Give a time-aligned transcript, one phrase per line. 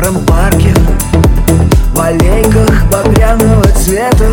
[0.00, 0.72] старом парке
[1.94, 4.28] В аллейках багряного цвета.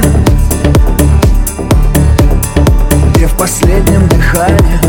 [3.14, 4.80] Где в последнем дыхании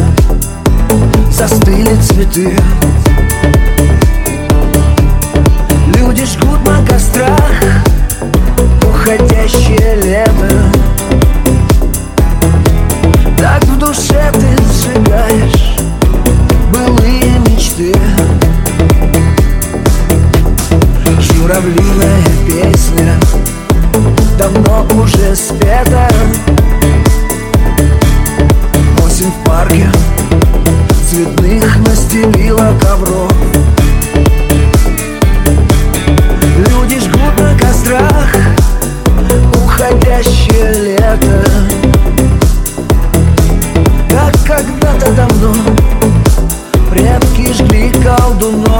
[1.33, 2.57] Застыли цветы.
[5.97, 7.53] Люди жгут на кострах
[8.83, 10.78] Уходящее лето.
[21.59, 23.19] Журавлиная песня.
[24.39, 26.09] Давно уже спета.
[29.05, 29.91] Осень в парке
[31.11, 33.33] Цветных настелила ковров
[36.59, 38.36] Люди жгут на кострах
[39.56, 41.45] Уходящее лето.
[44.11, 45.55] Как когда-то давно
[46.91, 48.78] Предки жгли колдунов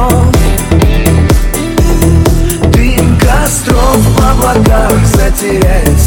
[5.41, 5.98] Yeah.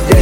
[0.00, 0.21] right.